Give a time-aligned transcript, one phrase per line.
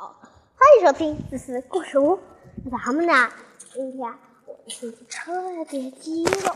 [0.00, 0.14] 好，
[0.54, 2.20] 欢迎收听思思故事屋。
[2.70, 3.28] 咱们呢，
[3.72, 4.14] 今天
[4.46, 6.54] 我们心特别激动。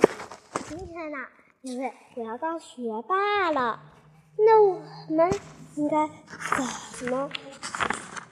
[0.69, 1.19] 今天呢，
[1.63, 3.81] 因为我要当学霸了，
[4.39, 5.29] 那我们
[5.75, 6.09] 应该
[6.97, 7.29] 怎么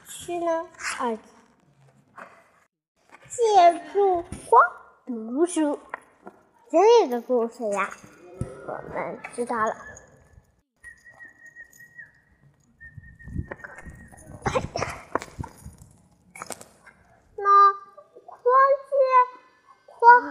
[0.07, 0.69] 去呢？
[1.01, 1.19] 二，
[3.29, 4.63] 借助光
[5.07, 5.77] 读书。
[6.71, 7.91] 这个故事呀，
[8.65, 9.75] 我们知道了。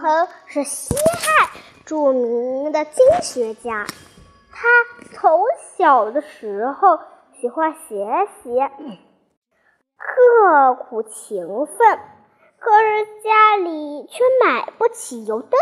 [0.00, 1.50] 匡衡是西汉
[1.84, 3.86] 著名的经学家，
[4.50, 4.66] 他
[5.12, 5.44] 从
[5.76, 6.98] 小的时候
[7.38, 8.58] 喜欢学习，
[9.98, 11.98] 刻苦勤奋，
[12.58, 15.60] 可是家里却买不起油灯，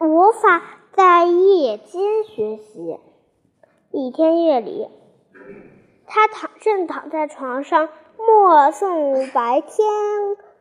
[0.00, 0.60] 无法
[0.92, 2.98] 在夜间学习。
[3.92, 4.90] 一天夜里，
[6.08, 9.86] 他躺正躺在床上默诵白天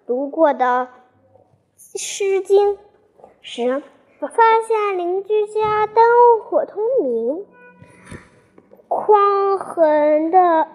[0.05, 0.87] 读过的。
[1.81, 2.73] 《诗经》
[3.41, 3.81] 时，
[4.19, 4.27] 发
[4.67, 6.03] 现邻居家灯
[6.43, 7.45] 火通明。
[8.89, 10.67] 匡衡的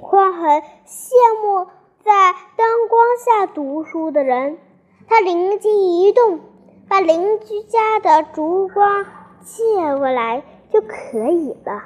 [0.00, 1.66] 匡衡羡慕
[2.02, 4.58] 在灯光下读书的人，
[5.06, 6.40] 他灵机一动，
[6.88, 9.04] 把邻居家的烛光
[9.42, 9.62] 借
[9.98, 11.82] 过来就可以了。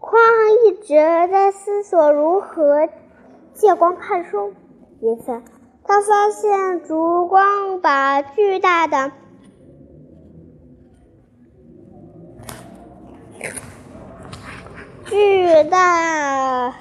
[0.00, 0.96] 匡衡一直
[1.30, 2.88] 在思索如何
[3.52, 4.52] 借光看书，
[5.00, 5.40] 一次。
[5.86, 9.12] 他发现烛光把巨大的、
[15.04, 16.74] 巨大、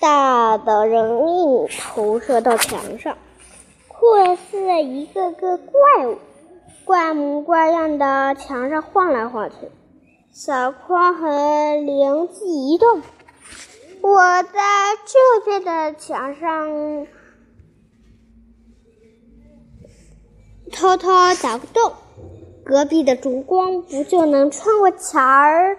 [0.00, 3.18] 大的人影投射到墙上，
[3.88, 6.16] 或似一个个怪物，
[6.84, 9.70] 怪模怪样的墙上晃来晃去。
[10.32, 13.02] 小匡衡灵机一动。
[14.02, 14.60] 我在
[15.04, 17.06] 这边的墙上
[20.72, 21.92] 偷偷凿个洞，
[22.64, 25.76] 隔壁的烛光不就能穿过墙儿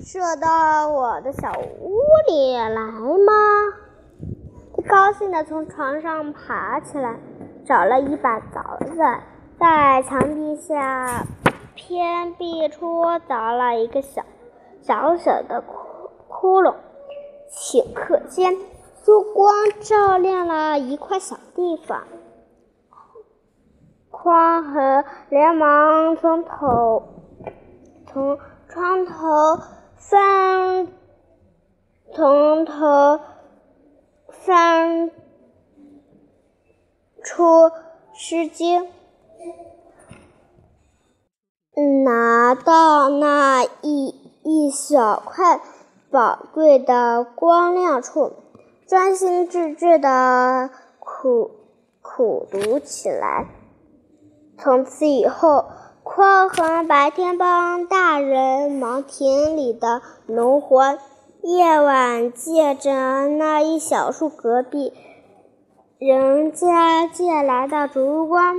[0.00, 3.32] 射到我的小屋里来吗？
[4.76, 7.16] 他高兴地从床上爬起来，
[7.66, 8.96] 找了一把凿子，
[9.58, 11.26] 在墙壁下
[11.74, 14.24] 偏壁处凿了一个小。
[14.86, 15.74] 小小的窟
[16.28, 16.76] 窟窿，
[17.50, 18.56] 顷刻间，
[19.02, 22.04] 烛光照亮了一块小地方。
[24.12, 27.02] 匡衡连忙从头
[28.06, 28.38] 从
[28.68, 29.16] 窗头
[29.96, 30.86] 翻，
[32.14, 33.18] 从头
[34.28, 35.10] 翻
[37.24, 37.42] 出
[38.14, 38.84] 《诗经》，
[42.04, 42.85] 拿到。
[44.76, 45.62] 小块
[46.10, 48.32] 宝贵的光亮处，
[48.86, 50.68] 专心致志的
[51.00, 51.50] 苦
[52.02, 53.46] 苦读起来。
[54.58, 55.64] 从此以后，
[56.04, 60.98] 匡衡白天帮大人忙田里的农活，
[61.40, 64.92] 夜晚借着那一小束隔壁
[65.98, 68.56] 人家借来的烛光，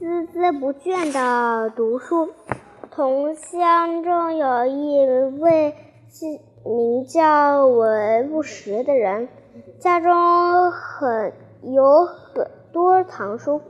[0.00, 2.28] 孜孜不倦的读书。
[2.96, 5.06] 同乡中有一
[5.38, 5.74] 位
[6.64, 9.28] 名叫韦不识的人，
[9.78, 13.60] 家中很有很多藏书。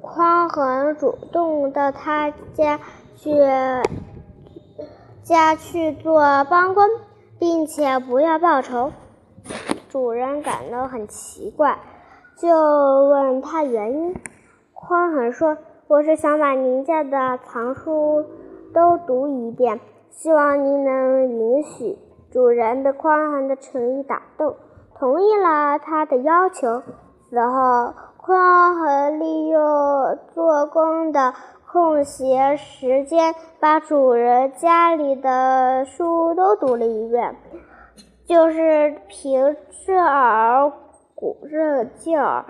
[0.00, 2.80] 匡衡主动到他家
[3.14, 3.30] 去
[5.22, 6.88] 家去做帮工，
[7.38, 8.90] 并且不要报酬。
[9.88, 11.78] 主人感到很奇怪，
[12.36, 14.16] 就问他原因。
[14.74, 15.56] 匡衡说
[15.86, 18.26] ：“我是想把您家的藏书。”
[18.76, 21.98] 都读一遍，希望您能允许。
[22.30, 24.54] 主人被匡衡的诚意打动，
[24.98, 26.82] 同意了他的要求。
[27.30, 31.32] 此后，匡衡利用做工的
[31.72, 37.34] 空闲时间，把主人家里的书都读了一遍。
[38.26, 39.56] 就是凭
[39.86, 40.70] 这耳
[41.14, 42.44] 鼓这劲儿，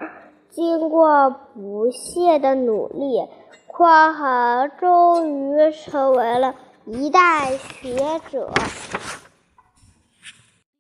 [0.49, 3.29] 经过不懈的努力。
[3.78, 6.55] 匡衡终于成为了
[6.87, 8.50] 一代学者。